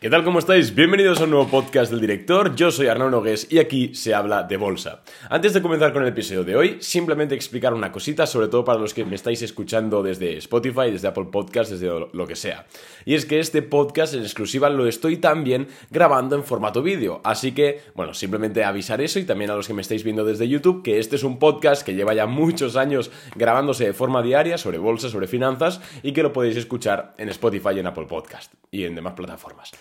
¿Qué 0.00 0.10
tal? 0.10 0.22
¿Cómo 0.22 0.38
estáis? 0.38 0.76
Bienvenidos 0.76 1.20
a 1.20 1.24
un 1.24 1.30
nuevo 1.30 1.48
podcast 1.48 1.90
del 1.90 2.00
director. 2.00 2.54
Yo 2.54 2.70
soy 2.70 2.86
Arnaud 2.86 3.10
Nogués 3.10 3.48
y 3.50 3.58
aquí 3.58 3.96
se 3.96 4.14
habla 4.14 4.44
de 4.44 4.56
bolsa. 4.56 5.02
Antes 5.28 5.54
de 5.54 5.60
comenzar 5.60 5.92
con 5.92 6.04
el 6.04 6.10
episodio 6.10 6.44
de 6.44 6.54
hoy, 6.54 6.76
simplemente 6.78 7.34
explicar 7.34 7.74
una 7.74 7.90
cosita, 7.90 8.24
sobre 8.24 8.46
todo 8.46 8.64
para 8.64 8.78
los 8.78 8.94
que 8.94 9.04
me 9.04 9.16
estáis 9.16 9.42
escuchando 9.42 10.04
desde 10.04 10.36
Spotify, 10.36 10.92
desde 10.92 11.08
Apple 11.08 11.30
Podcasts, 11.32 11.72
desde 11.72 11.88
lo 12.12 12.26
que 12.28 12.36
sea. 12.36 12.66
Y 13.06 13.16
es 13.16 13.26
que 13.26 13.40
este 13.40 13.60
podcast 13.60 14.14
en 14.14 14.22
exclusiva 14.22 14.70
lo 14.70 14.86
estoy 14.86 15.16
también 15.16 15.66
grabando 15.90 16.36
en 16.36 16.44
formato 16.44 16.80
vídeo. 16.80 17.20
Así 17.24 17.50
que, 17.50 17.80
bueno, 17.96 18.14
simplemente 18.14 18.62
avisar 18.62 19.00
eso 19.00 19.18
y 19.18 19.24
también 19.24 19.50
a 19.50 19.56
los 19.56 19.66
que 19.66 19.74
me 19.74 19.82
estáis 19.82 20.04
viendo 20.04 20.24
desde 20.24 20.48
YouTube 20.48 20.84
que 20.84 21.00
este 21.00 21.16
es 21.16 21.24
un 21.24 21.40
podcast 21.40 21.82
que 21.82 21.96
lleva 21.96 22.14
ya 22.14 22.26
muchos 22.26 22.76
años 22.76 23.10
grabándose 23.34 23.86
de 23.86 23.94
forma 23.94 24.22
diaria 24.22 24.58
sobre 24.58 24.78
bolsa, 24.78 25.08
sobre 25.08 25.26
finanzas 25.26 25.80
y 26.04 26.12
que 26.12 26.22
lo 26.22 26.32
podéis 26.32 26.56
escuchar 26.56 27.14
en 27.18 27.30
Spotify 27.30 27.70
y 27.74 27.80
en 27.80 27.88
Apple 27.88 28.06
Podcast 28.06 28.54
y 28.70 28.84
en 28.84 28.94
demás 28.94 29.14
plataformas. 29.14 29.72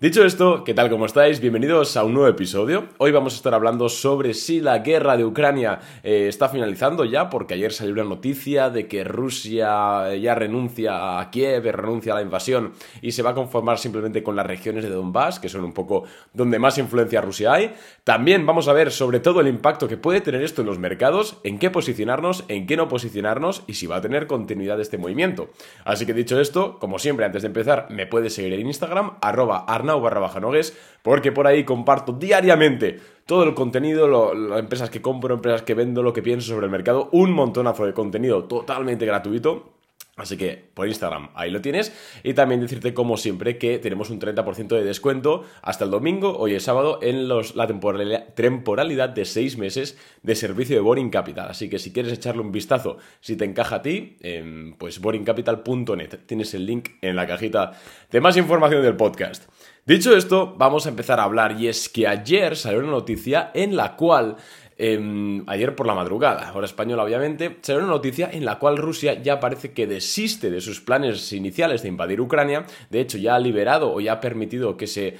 Dicho 0.00 0.24
esto, 0.24 0.62
¿qué 0.62 0.74
tal? 0.74 0.90
¿Cómo 0.90 1.06
estáis? 1.06 1.40
Bienvenidos 1.40 1.96
a 1.96 2.04
un 2.04 2.14
nuevo 2.14 2.28
episodio. 2.28 2.86
Hoy 2.98 3.10
vamos 3.10 3.32
a 3.32 3.36
estar 3.38 3.52
hablando 3.52 3.88
sobre 3.88 4.32
si 4.32 4.60
la 4.60 4.78
guerra 4.78 5.16
de 5.16 5.24
Ucrania 5.24 5.80
eh, 6.04 6.26
está 6.28 6.48
finalizando 6.48 7.04
ya, 7.04 7.28
porque 7.28 7.54
ayer 7.54 7.72
salió 7.72 7.94
una 7.94 8.04
noticia 8.04 8.70
de 8.70 8.86
que 8.86 9.02
Rusia 9.02 10.14
ya 10.14 10.36
renuncia 10.36 11.18
a 11.18 11.28
Kiev, 11.32 11.64
renuncia 11.74 12.12
a 12.12 12.14
la 12.14 12.22
invasión 12.22 12.74
y 13.02 13.10
se 13.10 13.24
va 13.24 13.30
a 13.30 13.34
conformar 13.34 13.78
simplemente 13.78 14.22
con 14.22 14.36
las 14.36 14.46
regiones 14.46 14.84
de 14.84 14.90
Donbass, 14.90 15.40
que 15.40 15.48
son 15.48 15.64
un 15.64 15.72
poco 15.72 16.04
donde 16.32 16.60
más 16.60 16.78
influencia 16.78 17.20
Rusia 17.20 17.54
hay. 17.54 17.74
También 18.04 18.46
vamos 18.46 18.68
a 18.68 18.74
ver 18.74 18.92
sobre 18.92 19.18
todo 19.18 19.40
el 19.40 19.48
impacto 19.48 19.88
que 19.88 19.96
puede 19.96 20.20
tener 20.20 20.42
esto 20.42 20.60
en 20.60 20.68
los 20.68 20.78
mercados, 20.78 21.40
en 21.42 21.58
qué 21.58 21.70
posicionarnos, 21.70 22.44
en 22.46 22.68
qué 22.68 22.76
no 22.76 22.86
posicionarnos 22.86 23.64
y 23.66 23.74
si 23.74 23.88
va 23.88 23.96
a 23.96 24.00
tener 24.00 24.28
continuidad 24.28 24.80
este 24.80 24.96
movimiento. 24.96 25.50
Así 25.84 26.06
que 26.06 26.14
dicho 26.14 26.38
esto, 26.40 26.78
como 26.78 27.00
siempre, 27.00 27.26
antes 27.26 27.42
de 27.42 27.48
empezar, 27.48 27.88
me 27.90 28.06
puedes 28.06 28.32
seguir 28.32 28.52
en 28.52 28.68
Instagram, 28.68 29.16
arroba 29.20 29.64
barra 29.96 30.20
baja 30.20 30.40
nogues, 30.40 30.76
porque 31.02 31.32
por 31.32 31.46
ahí 31.46 31.64
comparto 31.64 32.12
diariamente 32.12 33.00
todo 33.26 33.44
el 33.44 33.54
contenido, 33.54 34.34
las 34.34 34.60
empresas 34.60 34.90
que 34.90 35.02
compro, 35.02 35.34
empresas 35.34 35.62
que 35.62 35.74
vendo, 35.74 36.02
lo 36.02 36.12
que 36.12 36.22
pienso 36.22 36.48
sobre 36.48 36.66
el 36.66 36.72
mercado, 36.72 37.08
un 37.12 37.32
montonazo 37.32 37.84
de 37.86 37.92
contenido 37.92 38.44
totalmente 38.44 39.06
gratuito 39.06 39.77
Así 40.18 40.36
que 40.36 40.70
por 40.74 40.88
Instagram 40.88 41.30
ahí 41.34 41.50
lo 41.50 41.60
tienes. 41.60 41.92
Y 42.22 42.34
también 42.34 42.60
decirte, 42.60 42.92
como 42.94 43.16
siempre, 43.16 43.58
que 43.58 43.78
tenemos 43.78 44.10
un 44.10 44.20
30% 44.20 44.68
de 44.68 44.84
descuento 44.84 45.44
hasta 45.62 45.84
el 45.84 45.90
domingo, 45.90 46.36
hoy 46.36 46.54
es 46.54 46.64
sábado, 46.64 46.98
en 47.02 47.28
los, 47.28 47.54
la 47.56 47.66
temporalidad 47.66 49.08
de 49.08 49.24
6 49.24 49.58
meses 49.58 49.98
de 50.22 50.34
servicio 50.34 50.76
de 50.76 50.80
Boring 50.80 51.10
Capital. 51.10 51.48
Así 51.48 51.68
que 51.68 51.78
si 51.78 51.92
quieres 51.92 52.12
echarle 52.12 52.42
un 52.42 52.52
vistazo, 52.52 52.98
si 53.20 53.36
te 53.36 53.44
encaja 53.44 53.76
a 53.76 53.82
ti, 53.82 54.16
pues 54.78 55.00
boringcapital.net. 55.00 56.18
Tienes 56.26 56.54
el 56.54 56.66
link 56.66 56.90
en 57.00 57.16
la 57.16 57.26
cajita 57.26 57.72
de 58.10 58.20
más 58.20 58.36
información 58.36 58.82
del 58.82 58.96
podcast. 58.96 59.44
Dicho 59.84 60.14
esto, 60.14 60.54
vamos 60.58 60.84
a 60.84 60.90
empezar 60.90 61.18
a 61.18 61.24
hablar. 61.24 61.58
Y 61.58 61.68
es 61.68 61.88
que 61.88 62.06
ayer 62.06 62.56
salió 62.56 62.80
una 62.80 62.90
noticia 62.90 63.50
en 63.54 63.74
la 63.74 63.96
cual 63.96 64.36
Em, 64.80 65.42
ayer 65.48 65.74
por 65.74 65.88
la 65.88 65.94
madrugada, 65.94 66.52
hora 66.54 66.64
española 66.64 67.02
obviamente, 67.02 67.56
salió 67.62 67.82
una 67.82 67.90
noticia 67.90 68.30
en 68.32 68.44
la 68.44 68.60
cual 68.60 68.76
Rusia 68.76 69.20
ya 69.20 69.40
parece 69.40 69.72
que 69.72 69.88
desiste 69.88 70.50
de 70.50 70.60
sus 70.60 70.80
planes 70.80 71.32
iniciales 71.32 71.82
de 71.82 71.88
invadir 71.88 72.20
Ucrania, 72.20 72.64
de 72.88 73.00
hecho 73.00 73.18
ya 73.18 73.34
ha 73.34 73.40
liberado 73.40 73.92
o 73.92 74.00
ya 74.00 74.12
ha 74.12 74.20
permitido 74.20 74.76
que 74.76 74.86
se 74.86 75.16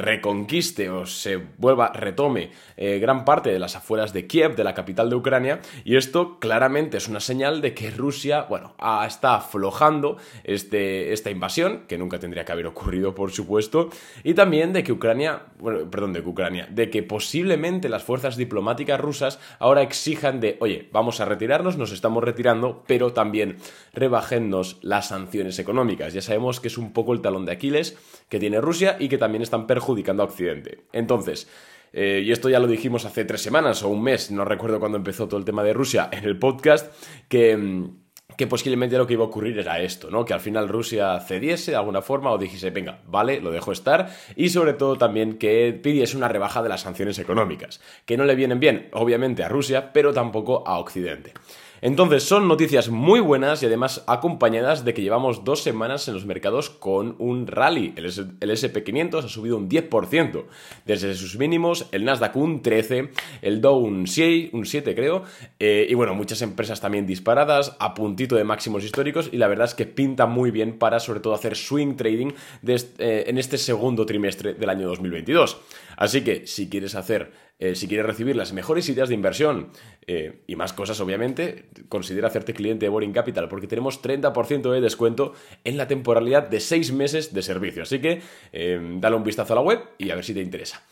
reconquiste 0.00 0.90
o 0.90 1.06
se 1.06 1.36
vuelva, 1.58 1.92
retome 1.92 2.50
eh, 2.76 2.98
gran 2.98 3.24
parte 3.24 3.50
de 3.50 3.58
las 3.58 3.76
afueras 3.76 4.12
de 4.12 4.26
Kiev, 4.26 4.56
de 4.56 4.64
la 4.64 4.74
capital 4.74 5.10
de 5.10 5.16
Ucrania, 5.16 5.60
y 5.84 5.96
esto 5.96 6.38
claramente 6.38 6.96
es 6.96 7.08
una 7.08 7.20
señal 7.20 7.60
de 7.60 7.74
que 7.74 7.90
Rusia, 7.90 8.46
bueno, 8.48 8.74
está 9.06 9.36
aflojando 9.36 10.16
este, 10.44 11.12
esta 11.12 11.30
invasión, 11.30 11.84
que 11.86 11.98
nunca 11.98 12.18
tendría 12.18 12.44
que 12.44 12.52
haber 12.52 12.66
ocurrido, 12.66 13.14
por 13.14 13.30
supuesto, 13.30 13.90
y 14.24 14.34
también 14.34 14.72
de 14.72 14.82
que 14.82 14.92
Ucrania, 14.92 15.42
bueno, 15.58 15.90
perdón, 15.90 16.12
de 16.12 16.22
que 16.22 16.28
Ucrania, 16.28 16.66
de 16.70 16.90
que 16.90 17.02
posiblemente 17.02 17.88
las 17.88 18.02
fuerzas 18.02 18.36
diplomáticas 18.36 19.00
rusas 19.00 19.38
ahora 19.58 19.82
exijan 19.82 20.40
de, 20.40 20.56
oye, 20.60 20.88
vamos 20.92 21.20
a 21.20 21.24
retirarnos, 21.26 21.76
nos 21.76 21.92
estamos 21.92 22.24
retirando, 22.24 22.82
pero 22.86 23.12
también 23.12 23.58
rebajennos 23.92 24.78
las 24.82 25.08
sanciones 25.08 25.58
económicas. 25.58 26.12
Ya 26.12 26.22
sabemos 26.22 26.60
que 26.60 26.68
es 26.68 26.78
un 26.78 26.92
poco 26.92 27.12
el 27.12 27.20
talón 27.20 27.44
de 27.44 27.52
Aquiles 27.52 27.98
que 28.28 28.38
tiene 28.38 28.60
Rusia 28.60 28.96
y 28.98 29.08
que 29.08 29.18
también 29.18 29.42
están 29.42 29.66
perjudicando 29.66 29.89
a 29.92 30.24
Occidente. 30.24 30.84
Entonces, 30.92 31.48
eh, 31.92 32.22
y 32.24 32.32
esto 32.32 32.48
ya 32.48 32.58
lo 32.58 32.66
dijimos 32.66 33.04
hace 33.04 33.24
tres 33.24 33.42
semanas 33.42 33.82
o 33.82 33.88
un 33.88 34.02
mes, 34.02 34.30
no 34.30 34.44
recuerdo 34.44 34.78
cuándo 34.78 34.98
empezó 34.98 35.26
todo 35.26 35.38
el 35.38 35.44
tema 35.44 35.64
de 35.64 35.72
Rusia 35.72 36.08
en 36.12 36.24
el 36.24 36.38
podcast, 36.38 36.92
que 37.28 37.56
mm, 37.56 38.00
que 38.40 38.46
posiblemente 38.46 38.96
lo 38.96 39.06
que 39.06 39.14
iba 39.14 39.24
a 39.24 39.26
ocurrir 39.26 39.58
era 39.58 39.80
esto, 39.80 40.10
¿no? 40.10 40.24
Que 40.24 40.32
al 40.32 40.40
final 40.40 40.68
Rusia 40.68 41.20
cediese 41.20 41.72
de 41.72 41.76
alguna 41.76 42.00
forma 42.00 42.30
o 42.30 42.38
dijese, 42.38 42.70
venga, 42.70 43.02
vale, 43.06 43.40
lo 43.40 43.50
dejo 43.50 43.72
estar, 43.72 44.10
y 44.36 44.48
sobre 44.48 44.72
todo 44.72 44.96
también 44.96 45.36
que 45.36 45.78
pidiese 45.82 46.16
una 46.16 46.28
rebaja 46.28 46.62
de 46.62 46.68
las 46.68 46.80
sanciones 46.80 47.18
económicas, 47.18 47.82
que 48.06 48.16
no 48.16 48.24
le 48.24 48.34
vienen 48.34 48.60
bien, 48.60 48.88
obviamente, 48.92 49.44
a 49.44 49.48
Rusia, 49.48 49.92
pero 49.92 50.14
tampoco 50.14 50.66
a 50.66 50.78
Occidente. 50.78 51.34
Entonces 51.82 52.24
son 52.24 52.46
noticias 52.46 52.90
muy 52.90 53.20
buenas 53.20 53.62
y 53.62 53.66
además 53.66 54.04
acompañadas 54.06 54.84
de 54.84 54.92
que 54.92 55.00
llevamos 55.00 55.44
dos 55.44 55.62
semanas 55.62 56.06
en 56.08 56.14
los 56.14 56.26
mercados 56.26 56.68
con 56.68 57.16
un 57.18 57.46
rally. 57.46 57.94
El, 57.96 58.04
SP500 58.04 59.24
ha 59.24 59.28
subido 59.28 59.56
un 59.56 59.68
10% 59.68 60.44
desde 60.84 61.14
sus 61.14 61.38
mínimos, 61.38 61.86
el 61.92 62.04
Nasdaq 62.04 62.36
un 62.36 62.60
13, 62.60 63.10
el 63.40 63.60
Dow 63.62 63.78
un 63.78 64.06
6, 64.06 64.50
un 64.52 64.66
7 64.66 64.94
creo, 64.94 65.24
eh, 65.58 65.86
y 65.88 65.94
bueno, 65.94 66.14
muchas 66.14 66.42
empresas 66.42 66.80
también 66.80 67.06
disparadas, 67.06 67.76
a 67.78 67.94
puntito 67.94 68.36
de 68.36 68.44
máximos 68.44 68.84
históricos 68.84 69.30
y 69.32 69.38
la 69.38 69.48
verdad 69.48 69.66
es 69.66 69.74
que 69.74 69.86
pinta 69.86 70.26
muy 70.26 70.50
bien 70.50 70.78
para 70.78 71.00
sobre 71.00 71.20
todo 71.20 71.34
hacer 71.34 71.56
swing 71.56 71.96
trading 71.96 72.32
eh, 72.66 73.24
en 73.26 73.38
este 73.38 73.56
segundo 73.56 74.04
trimestre 74.04 74.52
del 74.52 74.68
año 74.68 74.86
2022. 74.86 75.58
Así 75.96 76.22
que 76.22 76.46
si 76.46 76.68
quieres 76.68 76.94
hacer 76.94 77.49
eh, 77.60 77.74
si 77.74 77.86
quieres 77.88 78.06
recibir 78.06 78.36
las 78.36 78.54
mejores 78.54 78.88
ideas 78.88 79.10
de 79.10 79.14
inversión 79.14 79.68
eh, 80.06 80.40
y 80.46 80.56
más 80.56 80.72
cosas, 80.72 80.98
obviamente, 81.00 81.66
considera 81.90 82.28
hacerte 82.28 82.54
cliente 82.54 82.86
de 82.86 82.88
Boring 82.88 83.12
Capital 83.12 83.48
porque 83.48 83.66
tenemos 83.66 84.02
30% 84.02 84.72
de 84.72 84.80
descuento 84.80 85.34
en 85.62 85.76
la 85.76 85.86
temporalidad 85.86 86.48
de 86.48 86.58
6 86.58 86.92
meses 86.94 87.34
de 87.34 87.42
servicio. 87.42 87.82
Así 87.82 88.00
que 88.00 88.22
eh, 88.52 88.80
dale 88.94 89.16
un 89.16 89.24
vistazo 89.24 89.52
a 89.52 89.56
la 89.56 89.62
web 89.62 89.80
y 89.98 90.08
a 90.08 90.14
ver 90.14 90.24
si 90.24 90.32
te 90.32 90.40
interesa. 90.40 90.82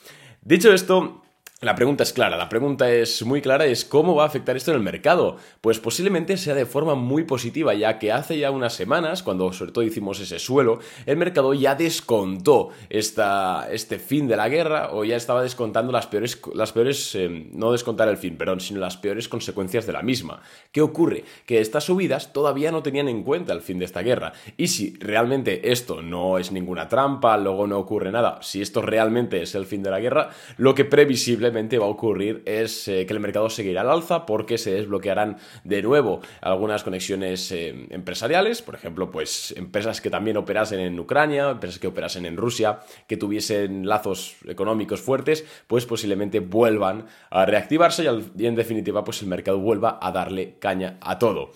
Dicho 0.43 0.71
esto, 0.71 1.23
la 1.61 1.75
pregunta 1.75 2.05
es 2.05 2.13
clara, 2.13 2.37
la 2.37 2.49
pregunta 2.49 2.89
es 2.89 3.25
muy 3.25 3.43
clara, 3.43 3.67
es 3.67 3.85
cómo 3.85 4.15
va 4.15 4.23
a 4.23 4.27
afectar 4.29 4.57
esto 4.57 4.71
en 4.71 4.77
el 4.77 4.83
mercado. 4.85 5.39
Pues 5.61 5.81
posiblemente 5.81 6.37
sea 6.37 6.55
de 6.55 6.67
forma 6.67 6.95
muy 6.95 7.25
positiva, 7.25 7.75
ya 7.75 7.99
que 7.99 8.13
hace 8.13 8.39
ya 8.39 8.53
unas 8.53 8.75
semanas, 8.75 9.25
cuando 9.25 9.53
sobre 9.53 9.73
todo 9.73 9.83
hicimos 9.83 10.21
ese 10.21 10.39
suelo, 10.39 10.79
el 11.05 11.17
mercado 11.17 11.55
ya 11.55 11.75
descontó 11.75 12.69
esta, 12.89 13.69
este 13.73 13.99
fin 13.99 14.29
de 14.29 14.37
la 14.37 14.49
guerra 14.49 14.91
o 14.93 15.03
ya 15.05 15.17
estaba 15.17 15.43
descontando 15.43 15.91
las 15.91 16.07
peores, 16.07 16.41
las 16.55 16.71
peores 16.71 17.13
eh, 17.17 17.49
no 17.53 17.73
descontar 17.73 18.09
el 18.09 18.19
fin, 18.19 18.37
perdón, 18.37 18.61
sino 18.61 18.79
las 18.79 18.97
peores 18.97 19.29
consecuencias 19.29 19.85
de 19.85 19.95
la 19.95 20.03
misma. 20.03 20.41
¿Qué 20.71 20.81
ocurre? 20.81 21.25
Que 21.45 21.61
estas 21.61 21.83
subidas 21.83 22.33
todavía 22.33 22.71
no 22.71 22.85
tenían 22.85 23.09
en 23.09 23.25
cuenta 23.25 23.53
el 23.53 23.63
fin 23.63 23.81
de 23.81 23.85
esta 23.87 24.03
guerra. 24.03 24.33
Y 24.57 24.69
si 24.69 24.95
realmente 25.01 25.73
esto 25.73 26.03
no 26.03 26.39
es 26.39 26.53
ninguna 26.53 26.89
trampa, 26.89 27.37
luego 27.37 27.67
no 27.67 27.81
ocurre 27.81 28.13
nada, 28.13 28.39
si 28.43 28.63
esto 28.63 28.81
realmente 28.81 29.43
es 29.43 29.57
el 29.57 29.67
fin 29.67 29.83
de 29.83 29.91
la 29.91 29.99
guerra, 29.99 30.31
lo 30.57 30.77
que 30.77 30.85
previsible 30.85 31.48
va 31.51 31.87
a 31.87 31.89
ocurrir 31.89 32.43
es 32.47 32.89
eh, 32.89 33.07
que 33.07 33.13
el 33.13 33.21
mercado 33.21 33.51
seguirá 33.51 33.83
al 33.83 33.91
alza 33.91 34.27
porque 34.27 34.59
se 34.59 34.73
desbloquearán 34.73 35.39
de 35.65 35.83
nuevo 35.83 36.21
algunas 36.41 36.85
conexiones 36.85 37.51
eh, 37.53 37.87
empresariales, 37.91 38.63
por 38.63 38.75
ejemplo, 38.75 39.11
pues 39.11 39.55
empresas 39.57 40.01
que 40.01 40.11
también 40.11 40.37
operasen 40.37 40.81
en 40.81 40.99
Ucrania, 40.99 41.51
empresas 41.51 41.79
que 41.79 41.87
operasen 41.87 42.27
en 42.27 42.37
Rusia, 42.37 42.81
que 43.07 43.17
tuviesen 43.17 43.87
lazos 43.87 44.37
económicos 44.47 45.01
fuertes, 45.01 45.45
pues 45.67 45.87
posiblemente 45.87 46.41
vuelvan 46.41 47.07
a 47.31 47.45
reactivarse 47.47 48.05
y, 48.05 48.43
y 48.43 48.47
en 48.47 48.55
definitiva 48.55 49.05
pues 49.05 49.23
el 49.23 49.29
mercado 49.29 49.59
vuelva 49.59 49.99
a 50.01 50.13
darle 50.13 50.57
caña 50.59 50.99
a 51.01 51.19
todo. 51.19 51.53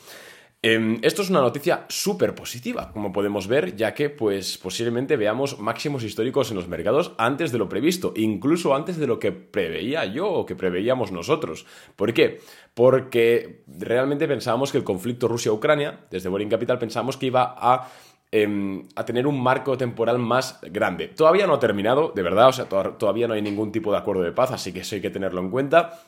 Em, 0.65 1.01
esto 1.03 1.23
es 1.23 1.31
una 1.31 1.41
noticia 1.41 1.87
súper 1.89 2.37
positiva, 2.37 2.93
como 2.93 3.13
podemos 3.13 3.49
ver, 3.49 3.75
ya 3.75 3.95
que 3.95 4.11
pues 4.11 4.59
posiblemente 4.59 5.17
veamos 5.17 5.59
máximos 5.59 6.05
históricos 6.05 6.51
en 6.51 6.57
los 6.57 6.69
mercados 6.69 7.15
antes 7.19 7.51
de 7.51 7.59
lo 7.59 7.69
previsto, 7.69 8.13
incluso 8.15 8.73
antes 8.73 8.97
de 8.97 9.09
lo 9.09 9.19
que 9.19 9.33
preveía 9.33 10.05
yo 10.05 10.31
o 10.31 10.47
que 10.47 10.55
preveíamos 10.55 11.11
nosotros. 11.11 11.67
¿Por 11.97 12.15
qué? 12.15 12.39
Porque 12.75 13.65
realmente 13.67 14.29
pensábamos 14.29 14.71
que 14.71 14.79
el 14.79 14.85
conflicto 14.85 15.27
Rusia-Ucrania, 15.27 16.07
desde 16.13 16.29
Boring 16.29 16.49
Capital 16.49 16.79
pensábamos 16.79 17.17
que 17.17 17.27
iba 17.27 17.57
a 17.59 17.91
em, 18.31 18.87
a 18.95 19.05
tener 19.05 19.27
un 19.27 19.43
marco 19.43 19.77
temporal 19.77 20.21
más 20.21 20.61
grande. 20.63 21.09
Todavía 21.09 21.49
no 21.49 21.55
ha 21.55 21.59
terminado, 21.59 22.13
de 22.15 22.23
verdad, 22.23 22.49
o 22.49 22.53
sea, 22.53 22.67
todavía 22.67 23.27
no 23.27 23.35
hay 23.35 23.43
ningún 23.43 23.73
tipo 23.73 23.91
de 23.91 23.99
acuerdo 23.99 24.23
de 24.23 24.31
paz, 24.31 24.53
así 24.53 24.73
que 24.73 24.81
eso 24.81 24.95
hay 24.95 25.03
que 25.03 25.11
tenerlo 25.11 25.41
en 25.41 25.51
cuenta. 25.51 26.01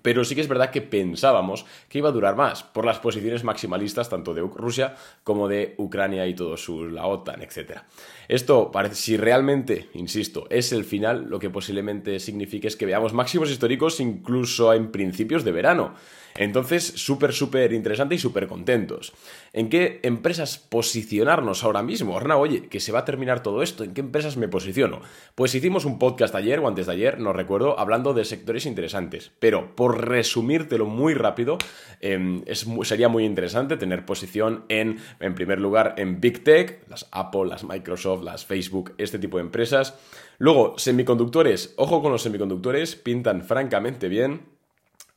Pero 0.00 0.24
sí 0.24 0.34
que 0.34 0.40
es 0.40 0.48
verdad 0.48 0.70
que 0.70 0.82
pensábamos 0.82 1.66
que 1.88 1.98
iba 1.98 2.08
a 2.08 2.12
durar 2.12 2.36
más 2.36 2.62
por 2.62 2.84
las 2.84 2.98
posiciones 2.98 3.44
maximalistas 3.44 4.08
tanto 4.08 4.34
de 4.34 4.40
Rusia 4.40 4.94
como 5.24 5.48
de 5.48 5.74
Ucrania 5.78 6.26
y 6.26 6.34
todo 6.34 6.56
su, 6.56 6.88
la 6.88 7.06
OTAN, 7.06 7.42
etc. 7.42 7.80
Esto 8.28 8.70
si 8.92 9.16
realmente, 9.16 9.88
insisto, 9.94 10.46
es 10.50 10.72
el 10.72 10.84
final, 10.84 11.26
lo 11.28 11.38
que 11.38 11.50
posiblemente 11.50 12.18
signifique 12.20 12.68
es 12.68 12.76
que 12.76 12.86
veamos 12.86 13.12
máximos 13.12 13.50
históricos 13.50 14.00
incluso 14.00 14.72
en 14.72 14.90
principios 14.90 15.44
de 15.44 15.52
verano. 15.52 15.94
Entonces, 16.36 16.84
súper, 16.96 17.32
súper 17.32 17.72
interesante 17.72 18.14
y 18.14 18.18
súper 18.18 18.46
contentos. 18.46 19.12
¿En 19.52 19.68
qué 19.68 20.00
empresas 20.02 20.58
posicionarnos 20.58 21.64
ahora 21.64 21.82
mismo? 21.82 22.16
Arnau, 22.16 22.40
oye, 22.40 22.68
que 22.68 22.80
se 22.80 22.92
va 22.92 23.00
a 23.00 23.04
terminar 23.04 23.42
todo 23.42 23.62
esto, 23.62 23.84
¿en 23.84 23.94
qué 23.94 24.00
empresas 24.00 24.36
me 24.36 24.48
posiciono? 24.48 25.00
Pues 25.34 25.54
hicimos 25.54 25.84
un 25.84 25.98
podcast 25.98 26.34
ayer 26.34 26.58
o 26.60 26.68
antes 26.68 26.86
de 26.86 26.92
ayer, 26.92 27.18
no 27.20 27.32
recuerdo, 27.32 27.78
hablando 27.78 28.14
de 28.14 28.24
sectores 28.24 28.66
interesantes. 28.66 29.32
Pero 29.38 29.76
por 29.76 30.08
resumírtelo 30.08 30.86
muy 30.86 31.14
rápido, 31.14 31.58
em, 32.00 32.42
sería 32.82 33.08
muy 33.08 33.24
interesante 33.24 33.76
tener 33.76 34.06
posición 34.06 34.64
en, 34.68 34.98
en 35.20 35.34
primer 35.34 35.60
lugar, 35.60 35.94
en 35.98 36.20
Big 36.20 36.44
Tech, 36.44 36.82
las 36.88 37.08
Apple, 37.12 37.46
las 37.46 37.64
Microsoft, 37.64 38.22
las 38.22 38.46
Facebook, 38.46 38.94
este 38.98 39.18
tipo 39.18 39.36
de 39.36 39.44
empresas. 39.44 39.98
Luego, 40.38 40.78
semiconductores. 40.78 41.74
Ojo 41.76 42.02
con 42.02 42.12
los 42.12 42.22
semiconductores, 42.22 42.96
pintan 42.96 43.42
francamente 43.42 44.08
bien 44.08 44.51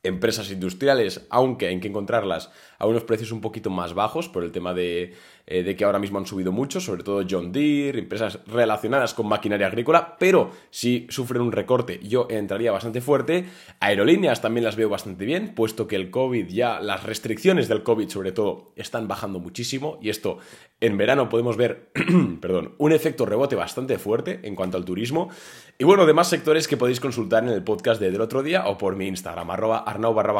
empresas 0.06 0.50
industriales, 0.50 1.26
aunque 1.30 1.66
hay 1.66 1.80
que 1.80 1.88
encontrarlas 1.88 2.50
a 2.78 2.86
unos 2.86 3.04
precios 3.04 3.32
un 3.32 3.40
poquito 3.40 3.70
más 3.70 3.94
bajos 3.94 4.28
por 4.28 4.44
el 4.44 4.52
tema 4.52 4.74
de, 4.74 5.14
eh, 5.46 5.62
de, 5.62 5.76
que 5.76 5.84
ahora 5.84 5.98
mismo 5.98 6.18
han 6.18 6.26
subido 6.26 6.50
mucho, 6.50 6.80
sobre 6.80 7.02
todo 7.02 7.24
John 7.28 7.52
Deere, 7.52 7.98
empresas 7.98 8.40
relacionadas 8.46 9.14
con 9.14 9.28
maquinaria 9.28 9.66
agrícola, 9.66 10.16
pero 10.18 10.50
si 10.70 11.06
sufren 11.10 11.42
un 11.42 11.52
recorte 11.52 12.00
yo 12.02 12.26
entraría 12.30 12.72
bastante 12.72 13.00
fuerte. 13.00 13.44
Aerolíneas 13.80 14.40
también 14.40 14.64
las 14.64 14.76
veo 14.76 14.88
bastante 14.88 15.24
bien, 15.24 15.54
puesto 15.54 15.86
que 15.86 15.96
el 15.96 16.10
COVID 16.10 16.48
ya, 16.48 16.80
las 16.80 17.04
restricciones 17.04 17.68
del 17.68 17.82
COVID 17.82 18.08
sobre 18.08 18.32
todo, 18.32 18.72
están 18.76 19.06
bajando 19.06 19.38
muchísimo 19.38 19.98
y 20.02 20.10
esto 20.10 20.38
en 20.80 20.96
verano 20.96 21.28
podemos 21.28 21.56
ver, 21.56 21.90
perdón, 22.40 22.74
un 22.78 22.92
efecto 22.92 23.24
rebote 23.26 23.56
bastante 23.56 23.98
fuerte 23.98 24.40
en 24.42 24.54
cuanto 24.54 24.76
al 24.76 24.84
turismo. 24.84 25.30
Y 25.78 25.84
bueno, 25.84 26.06
demás 26.06 26.28
sectores 26.28 26.68
que 26.68 26.76
podéis 26.76 27.00
consultar 27.00 27.44
en 27.44 27.50
el 27.50 27.62
podcast 27.62 28.00
de 28.00 28.10
del 28.10 28.20
otro 28.20 28.42
día 28.42 28.66
o 28.66 28.78
por 28.78 28.96
mi 28.96 29.06
Instagram, 29.06 29.50
arroba 29.50 29.78
arnau 29.78 30.14
barra 30.14 30.34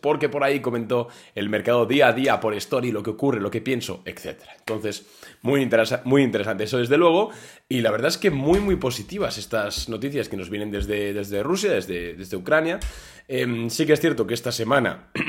porque 0.00 0.28
por 0.28 0.44
ahí 0.44 0.60
comentó 0.60 1.08
el 1.34 1.48
mercado 1.48 1.86
día 1.86 2.08
a 2.08 2.12
día 2.12 2.40
por 2.40 2.54
story, 2.54 2.92
lo 2.92 3.02
que 3.02 3.10
ocurre, 3.10 3.40
lo 3.40 3.50
que 3.50 3.60
pienso, 3.60 4.02
etc. 4.04 4.43
Entonces, 4.58 5.06
muy, 5.42 5.60
interesante 5.62 6.64
eso 6.64 6.78
desde 6.78 6.96
luego. 6.96 7.30
Y 7.68 7.80
la 7.80 7.90
verdad 7.90 8.08
es 8.08 8.18
que 8.18 8.30
muy, 8.30 8.60
muy 8.60 8.76
positivas 8.76 9.36
estas 9.38 9.88
noticias 9.88 10.28
que 10.28 10.36
nos 10.36 10.48
vienen 10.50 10.70
desde, 10.70 11.12
desde 11.12 11.42
Rusia, 11.42 11.72
desde, 11.72 12.14
desde 12.14 12.36
Ucrania. 12.36 12.80
Em, 13.28 13.68
sí 13.68 13.84
que 13.86 13.92
es 13.92 14.00
cierto 14.00 14.26
que 14.26 14.34
esta 14.34 14.52
semana... 14.52 15.10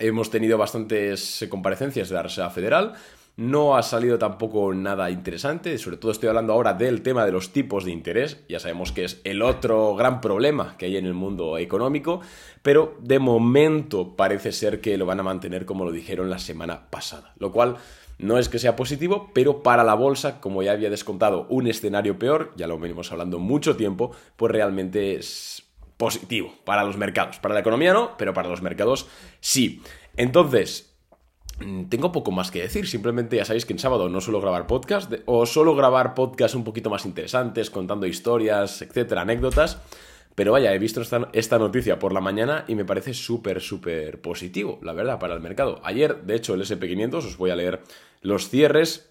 Hemos 0.00 0.30
tenido 0.30 0.56
bastantes 0.56 1.44
comparecencias 1.48 2.08
de 2.08 2.14
la 2.14 2.22
Reserva 2.22 2.50
Federal, 2.50 2.94
no 3.38 3.76
ha 3.76 3.84
salido 3.84 4.18
tampoco 4.18 4.74
nada 4.74 5.12
interesante, 5.12 5.78
sobre 5.78 5.96
todo 5.96 6.10
estoy 6.10 6.28
hablando 6.28 6.52
ahora 6.52 6.74
del 6.74 7.02
tema 7.02 7.24
de 7.24 7.30
los 7.30 7.52
tipos 7.52 7.84
de 7.84 7.92
interés, 7.92 8.42
ya 8.48 8.58
sabemos 8.58 8.90
que 8.90 9.04
es 9.04 9.20
el 9.22 9.42
otro 9.42 9.94
gran 9.94 10.20
problema 10.20 10.76
que 10.76 10.86
hay 10.86 10.96
en 10.96 11.06
el 11.06 11.14
mundo 11.14 11.56
económico, 11.56 12.20
pero 12.62 12.96
de 13.00 13.20
momento 13.20 14.16
parece 14.16 14.50
ser 14.50 14.80
que 14.80 14.98
lo 14.98 15.06
van 15.06 15.20
a 15.20 15.22
mantener 15.22 15.66
como 15.66 15.84
lo 15.84 15.92
dijeron 15.92 16.30
la 16.30 16.40
semana 16.40 16.90
pasada, 16.90 17.32
lo 17.38 17.52
cual 17.52 17.76
no 18.18 18.38
es 18.38 18.48
que 18.48 18.58
sea 18.58 18.74
positivo, 18.74 19.30
pero 19.32 19.62
para 19.62 19.84
la 19.84 19.94
bolsa, 19.94 20.40
como 20.40 20.64
ya 20.64 20.72
había 20.72 20.90
descontado 20.90 21.46
un 21.48 21.68
escenario 21.68 22.18
peor, 22.18 22.52
ya 22.56 22.66
lo 22.66 22.76
venimos 22.76 23.12
hablando 23.12 23.38
mucho 23.38 23.76
tiempo, 23.76 24.10
pues 24.34 24.50
realmente 24.50 25.14
es 25.14 25.62
positivo 25.96 26.52
para 26.64 26.82
los 26.82 26.96
mercados. 26.96 27.38
Para 27.38 27.54
la 27.54 27.60
economía 27.60 27.92
no, 27.92 28.16
pero 28.18 28.34
para 28.34 28.48
los 28.48 28.62
mercados 28.62 29.06
sí. 29.38 29.80
Entonces, 30.16 30.87
tengo 31.88 32.12
poco 32.12 32.30
más 32.30 32.50
que 32.50 32.62
decir, 32.62 32.86
simplemente 32.86 33.36
ya 33.36 33.44
sabéis 33.44 33.64
que 33.64 33.72
en 33.72 33.78
sábado 33.78 34.08
no 34.08 34.20
suelo 34.20 34.40
grabar 34.40 34.66
podcast, 34.66 35.12
o 35.26 35.46
suelo 35.46 35.74
grabar 35.74 36.14
podcast 36.14 36.54
un 36.54 36.64
poquito 36.64 36.90
más 36.90 37.04
interesantes, 37.04 37.70
contando 37.70 38.06
historias, 38.06 38.82
etcétera, 38.82 39.22
anécdotas. 39.22 39.78
Pero 40.38 40.52
vaya, 40.52 40.72
he 40.72 40.78
visto 40.78 41.00
esta, 41.00 41.58
noticia 41.58 41.98
por 41.98 42.12
la 42.12 42.20
mañana 42.20 42.64
y 42.68 42.76
me 42.76 42.84
parece 42.84 43.12
súper, 43.12 43.60
súper 43.60 44.20
positivo, 44.20 44.78
la 44.82 44.92
verdad, 44.92 45.18
para 45.18 45.34
el 45.34 45.40
mercado. 45.40 45.80
Ayer, 45.82 46.22
de 46.22 46.36
hecho, 46.36 46.54
el 46.54 46.60
SP500, 46.60 47.14
os 47.16 47.36
voy 47.36 47.50
a 47.50 47.56
leer 47.56 47.80
los 48.20 48.48
cierres. 48.48 49.10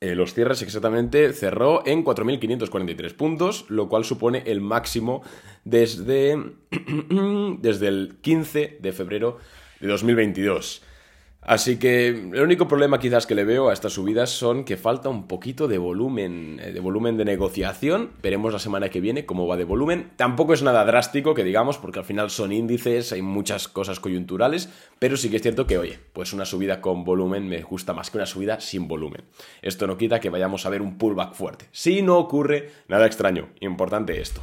Eh, 0.00 0.16
los 0.16 0.34
cierres 0.34 0.62
exactamente 0.62 1.32
cerró 1.32 1.86
en 1.86 2.04
4.543 2.04 3.14
puntos, 3.14 3.66
lo 3.68 3.88
cual 3.88 4.04
supone 4.04 4.42
el 4.46 4.60
máximo 4.60 5.22
desde, 5.64 6.36
desde 7.60 7.86
el 7.86 8.16
15 8.20 8.78
de 8.80 8.92
febrero 8.92 9.38
de 9.78 9.86
2022. 9.86 10.82
Así 11.42 11.78
que 11.78 12.08
el 12.08 12.42
único 12.42 12.68
problema 12.68 12.98
quizás 12.98 13.26
que 13.26 13.34
le 13.34 13.44
veo 13.44 13.70
a 13.70 13.72
estas 13.72 13.94
subidas 13.94 14.28
son 14.28 14.64
que 14.64 14.76
falta 14.76 15.08
un 15.08 15.26
poquito 15.26 15.68
de 15.68 15.78
volumen, 15.78 16.60
eh, 16.62 16.72
de 16.72 16.80
volumen 16.80 17.16
de 17.16 17.24
negociación. 17.24 18.10
Veremos 18.22 18.52
la 18.52 18.58
semana 18.58 18.90
que 18.90 19.00
viene 19.00 19.24
cómo 19.24 19.46
va 19.46 19.56
de 19.56 19.64
volumen. 19.64 20.10
Tampoco 20.16 20.52
es 20.52 20.62
nada 20.62 20.84
drástico 20.84 21.34
que 21.34 21.42
digamos, 21.42 21.78
porque 21.78 22.00
al 22.00 22.04
final 22.04 22.28
son 22.30 22.52
índices, 22.52 23.12
hay 23.12 23.22
muchas 23.22 23.68
cosas 23.68 24.00
coyunturales, 24.00 24.68
pero 24.98 25.16
sí 25.16 25.30
que 25.30 25.36
es 25.36 25.42
cierto 25.42 25.66
que, 25.66 25.78
oye, 25.78 25.98
pues 26.12 26.34
una 26.34 26.44
subida 26.44 26.82
con 26.82 27.04
volumen 27.04 27.48
me 27.48 27.62
gusta 27.62 27.94
más 27.94 28.10
que 28.10 28.18
una 28.18 28.26
subida 28.26 28.60
sin 28.60 28.86
volumen. 28.86 29.22
Esto 29.62 29.86
no 29.86 29.96
quita 29.96 30.20
que 30.20 30.28
vayamos 30.28 30.66
a 30.66 30.70
ver 30.70 30.82
un 30.82 30.98
pullback 30.98 31.32
fuerte. 31.32 31.66
Si 31.72 32.02
no 32.02 32.18
ocurre 32.18 32.70
nada 32.86 33.06
extraño, 33.06 33.48
importante 33.60 34.20
esto. 34.20 34.42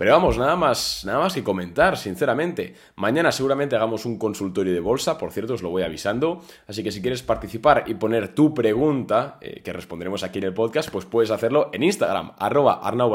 Pero 0.00 0.12
vamos, 0.12 0.38
nada 0.38 0.56
más, 0.56 1.02
nada 1.04 1.18
más 1.18 1.34
que 1.34 1.44
comentar, 1.44 1.98
sinceramente. 1.98 2.74
Mañana 2.96 3.30
seguramente 3.30 3.76
hagamos 3.76 4.06
un 4.06 4.16
consultorio 4.16 4.72
de 4.72 4.80
bolsa, 4.80 5.18
por 5.18 5.30
cierto, 5.30 5.52
os 5.52 5.60
lo 5.60 5.68
voy 5.68 5.82
avisando. 5.82 6.40
Así 6.66 6.82
que 6.82 6.90
si 6.90 7.02
quieres 7.02 7.22
participar 7.22 7.84
y 7.86 7.92
poner 7.92 8.34
tu 8.34 8.54
pregunta, 8.54 9.36
eh, 9.42 9.60
que 9.62 9.74
responderemos 9.74 10.24
aquí 10.24 10.38
en 10.38 10.46
el 10.46 10.54
podcast, 10.54 10.88
pues 10.88 11.04
puedes 11.04 11.30
hacerlo 11.30 11.68
en 11.74 11.82
Instagram, 11.82 12.32
arroba 12.38 12.80
arnau 12.82 13.14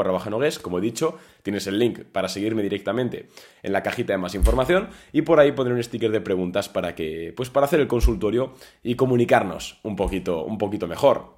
como 0.62 0.78
he 0.78 0.80
dicho. 0.80 1.18
Tienes 1.42 1.66
el 1.66 1.76
link 1.80 2.04
para 2.04 2.28
seguirme 2.28 2.62
directamente 2.62 3.30
en 3.64 3.72
la 3.72 3.82
cajita 3.82 4.12
de 4.12 4.18
más 4.18 4.36
información 4.36 4.90
y 5.12 5.22
por 5.22 5.40
ahí 5.40 5.50
pondré 5.50 5.74
un 5.74 5.82
sticker 5.82 6.12
de 6.12 6.20
preguntas 6.20 6.68
para 6.68 6.94
que, 6.94 7.34
pues 7.36 7.50
para 7.50 7.66
hacer 7.66 7.80
el 7.80 7.88
consultorio 7.88 8.54
y 8.84 8.94
comunicarnos 8.94 9.80
un 9.82 9.96
poquito, 9.96 10.44
un 10.44 10.56
poquito 10.56 10.86
mejor. 10.86 11.34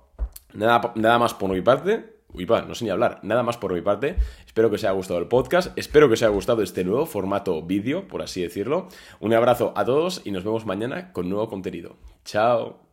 Nada, 0.52 0.92
nada 0.94 1.18
más 1.18 1.32
por 1.32 1.48
mi 1.48 1.62
parte. 1.62 2.17
Uy, 2.32 2.44
va, 2.44 2.62
no 2.62 2.74
sé 2.74 2.84
ni 2.84 2.90
hablar. 2.90 3.20
Nada 3.22 3.42
más 3.42 3.56
por 3.56 3.72
mi 3.72 3.80
parte. 3.80 4.16
Espero 4.46 4.68
que 4.68 4.76
os 4.76 4.84
haya 4.84 4.92
gustado 4.92 5.18
el 5.18 5.28
podcast. 5.28 5.76
Espero 5.76 6.08
que 6.08 6.14
os 6.14 6.22
haya 6.22 6.30
gustado 6.30 6.62
este 6.62 6.84
nuevo 6.84 7.06
formato 7.06 7.62
vídeo, 7.62 8.06
por 8.06 8.22
así 8.22 8.42
decirlo. 8.42 8.88
Un 9.20 9.32
abrazo 9.32 9.72
a 9.76 9.84
todos 9.84 10.22
y 10.24 10.30
nos 10.30 10.44
vemos 10.44 10.66
mañana 10.66 11.12
con 11.12 11.28
nuevo 11.28 11.48
contenido. 11.48 11.96
Chao. 12.24 12.87